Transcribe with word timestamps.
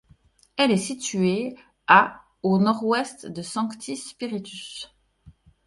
Elle 0.57 0.71
est 0.71 0.77
située 0.77 1.55
à 1.85 2.23
au 2.41 2.57
nord-ouest 2.57 3.27
de 3.27 3.43
Sancti 3.43 3.95
Spíritus. 3.95 4.91